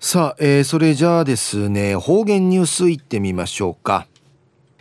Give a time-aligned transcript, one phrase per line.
[0.00, 4.06] さあ、えー、それじゃあですね方言ニュースいってみましょうか。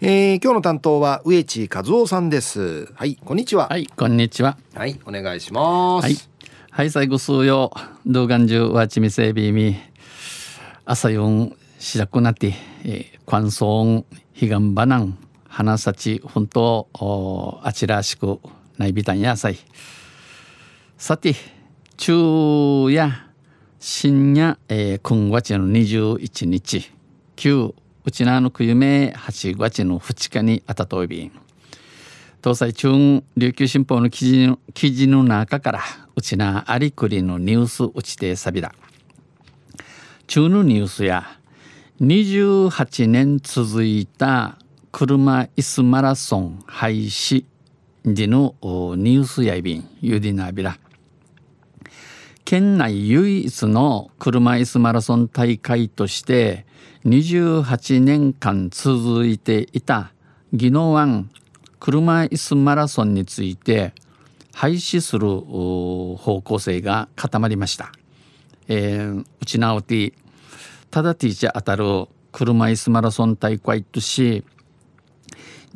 [0.00, 2.92] えー、今日の担当は植地和夫さんです。
[2.94, 3.68] はいこんにちは。
[3.68, 4.58] はいこんにちは。
[4.74, 6.04] はいお願いします。
[6.04, 6.16] はい。
[6.68, 7.72] はい最後数曜
[8.04, 9.76] 動画中はちみせびみ。
[10.84, 12.52] 朝四しらくなって、
[12.84, 14.04] えー、乾燥
[14.34, 15.16] 彼岸バナン。
[15.46, 16.88] 花咲本当
[17.62, 18.40] あちらしく
[18.78, 19.58] ないびたんやさい。
[20.98, 21.36] さて
[21.96, 23.23] 昼夜
[23.86, 26.90] 深夜、えー、今月の21日
[27.36, 27.74] 旧
[28.06, 31.30] うちなのくゆめ8月の2日にあたといびん。
[32.42, 35.80] 東西中琉球新報の記事の記事の中から
[36.16, 38.74] うちなありくりのニュースうちてさびら
[40.28, 41.38] 中のニュースや
[42.00, 44.56] 28年続いた
[44.92, 47.44] 車椅子マラソン廃止
[48.06, 49.86] 時のニュースやいびん。
[50.00, 50.78] ゆりなびら
[52.44, 56.66] 県内唯一の車椅子マラソン大会として
[57.06, 60.12] 28年間続いていた
[60.52, 61.30] 宜野湾
[61.80, 63.94] 車椅子マラソンについて
[64.52, 67.92] 廃止する方向性が固まりました。
[68.68, 70.12] えー、うちなおて
[70.90, 74.44] ただティーチャ当たる車椅子マラソン大会とし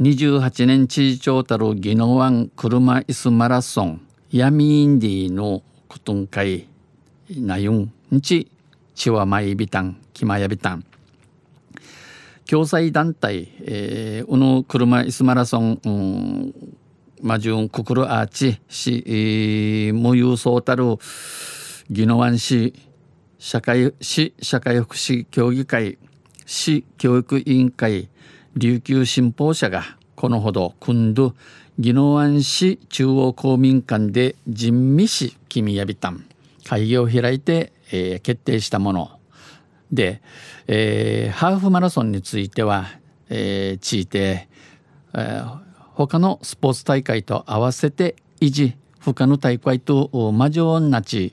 [0.00, 6.68] 28年知事長たる宜野湾車椅子マラソンヤミインディのことんかい
[7.30, 8.50] なゆんんち
[8.94, 10.84] ちわまいびたんきまやびたん
[12.46, 16.54] 共済団体、えー、うの車椅子マラソン、うん、
[17.20, 20.84] マジュンククルアーチし、えー、無有そうたる
[21.90, 22.74] 宜野湾市
[23.38, 25.98] 社会市社会福祉協議会
[26.46, 28.08] 市教育委員会
[28.56, 31.36] 琉球新報社がこのほど今度
[31.78, 36.26] 宜野湾市中央公民館で人味市君やびたん
[36.64, 39.12] 会議を開いて、えー、決定したもの
[39.92, 40.20] で、
[40.66, 42.86] えー、ハーフマラソンについては、
[43.28, 44.48] えー、地いて、
[45.14, 45.58] えー、
[45.94, 51.32] 他のスポーツ大会と合わせて維持他の大会とマジョンナチ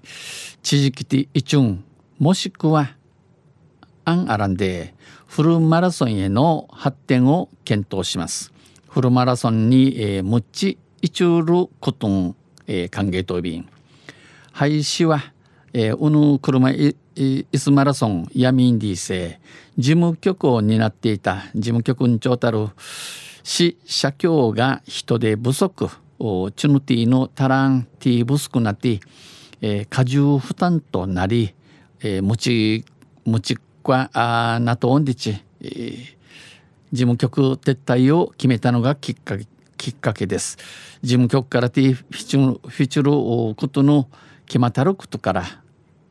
[0.61, 1.83] 地域的イチュン
[2.19, 2.95] もしくは
[4.03, 4.93] アンアランで
[5.25, 8.53] フルマラソンへの発展を検討します。
[8.95, 12.35] フルマラソンに、えー、むっちいちゅることん、
[12.65, 13.67] えー、歓迎とびん。
[14.53, 15.33] 廃止は、
[15.73, 19.41] えー、うぬ車いイスマラソンヤミンディセ
[19.77, 22.69] 事務局を担っていた事務局に長たる
[23.43, 29.01] 市社協が人手不足おチュヌティのタランティブスクナティ、
[29.59, 31.53] え、過重負担となり、
[31.99, 32.85] えー、ムチ
[33.25, 33.61] ムチク
[33.93, 36.14] あナトオンディチ、えー、
[36.91, 39.45] 事務局撤退を決めたのがきっかけ
[39.77, 40.57] きっかけです。
[41.01, 44.09] 事務局からティフィチュフィチュルことの
[44.45, 45.43] 決まったることから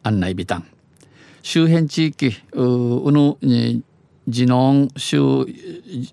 [0.02, 0.66] 案内ビタン
[1.42, 3.38] 周辺地域うの
[4.28, 5.46] ジノン周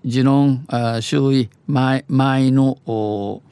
[0.04, 0.66] ジノン
[1.00, 3.42] 周囲前前の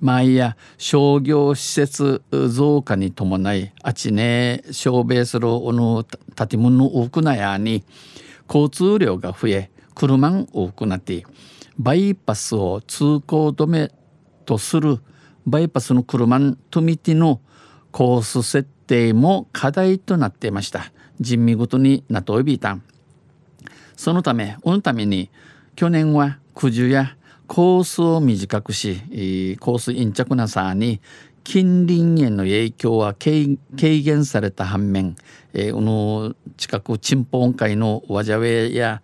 [0.00, 7.84] 前や商業施設増加に伴いあちね小米するの建物の多くなやに
[8.48, 11.24] 交通量が増え車が多くなって
[11.78, 13.90] バイパスを通行止め
[14.44, 15.00] とする
[15.46, 16.38] バイパスの車
[16.70, 17.40] とみての
[17.90, 20.92] コース設定も課題となっていました。
[21.18, 22.78] 人味ごとになといびいた。
[23.96, 25.30] そのためこのために
[25.74, 31.00] 去年は九十やコースを短くしコース陰着なさに
[31.42, 35.16] 近隣への影響は軽減された反面、
[35.54, 39.00] えー、この近くチンポン会のワジャウェや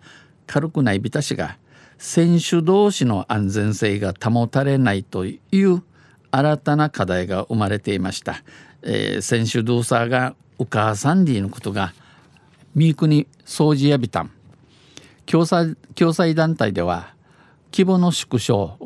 [0.47, 1.57] 軽くないビタシが
[1.97, 5.83] 選手同士の安全性が保たれないという
[6.31, 8.43] 新たな課題が生まれていました。
[8.81, 11.93] えー、選手同士がお母さんディのことが
[12.75, 14.31] ミークに掃除やびたん
[15.25, 17.13] 共済共済団体では
[17.71, 18.77] 規模の縮小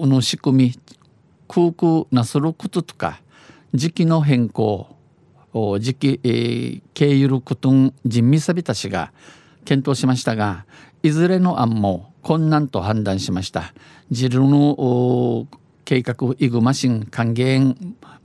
[0.00, 0.78] の仕組み
[1.48, 3.20] 空空なすることとか
[3.74, 4.96] 時期の変更
[5.80, 9.12] 時期、えー、経由ることん人味さびたしが
[9.64, 10.64] 検討しましたが
[11.02, 13.72] いずれの案も困難と判断しました。
[14.10, 15.46] ジルの
[15.84, 17.76] 計画イグマシン還元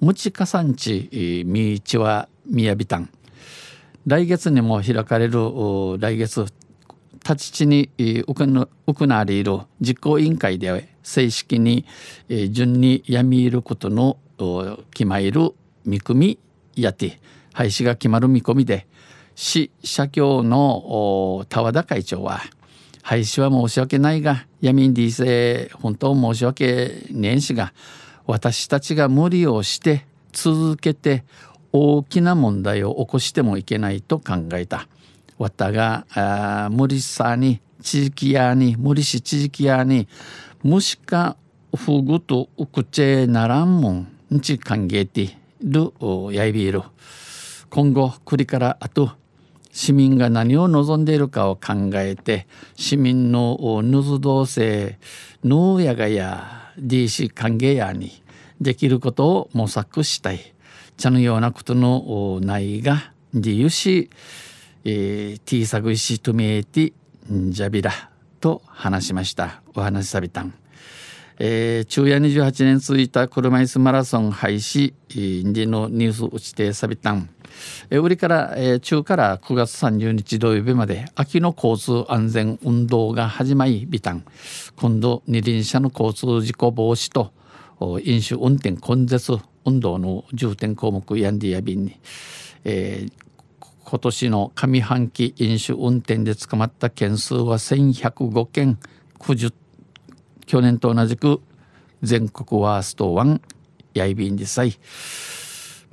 [0.01, 3.09] ムチカ産地ミーチワミヤビタン
[4.05, 5.39] 来月にも開かれる
[5.99, 6.45] 来月
[7.23, 11.85] 立ち地に行われる実行委員会で正式に
[12.49, 14.17] 順に闇いることの
[14.91, 15.31] 決まる
[15.85, 16.39] 見組
[16.75, 17.19] みやて
[17.53, 18.85] 廃止が決まる見込みで
[19.35, 22.41] 市社協の田和田会長は
[23.03, 27.73] 廃止は申し訳ないが闇にせ本当申し訳ねえしが
[28.25, 31.23] 私たちが無理をして続けて
[31.71, 34.87] 大きな問題を起こしてもいけないと考えた。
[35.37, 40.07] わたがあ無理さに地域やに無理し地域やに
[40.63, 41.35] もしか
[41.75, 45.91] ふぐとうくちならんもんんち歓迎てる
[46.33, 46.83] やいびる
[47.69, 49.11] 今後栗からあと
[49.75, 54.97] 市民が何を望んでいるかを考えて市民のぬず同性
[55.43, 58.23] ぬやがや DC 歓迎やに
[58.61, 60.39] できることを模索したい
[60.95, 64.09] 茶のようなことのないが理由し、
[64.85, 67.91] えー、T サグイシトメーティジャビラ
[68.39, 70.53] と話しましたお話しさびたん。
[71.37, 74.93] えー、昼夜28年続いた車椅子マラソン廃止
[75.51, 77.29] でのニュース打ちてさびたん。
[77.89, 84.25] え、売りから、え、中から9月30日土曜日まで秋の交通安全運動が始まりビタン。
[84.75, 87.31] 今度二輪車の交通事故防止と
[88.03, 91.99] 飲酒運転根絶運動の重点項目ヤンディアビンに、
[92.63, 93.11] えー、
[93.83, 98.79] 今年の上半期飲酒運転で捕まった件数は1105件。
[99.19, 99.53] 90
[100.45, 101.41] 去年と同じく
[102.03, 103.41] 全国ワースト1
[103.93, 104.77] やいびんでさい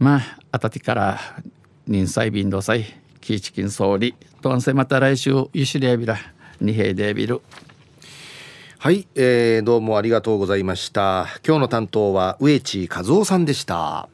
[0.02, 1.20] まああたてから
[1.86, 2.84] 人災便どさい
[3.20, 6.18] キーチキン総理とんせまた来週ゆしりやびら
[6.60, 7.40] 二平でビル
[8.80, 11.28] はい、えー、どうもありがとうございました。
[11.46, 14.08] 今日の担当は植地和夫さんでした。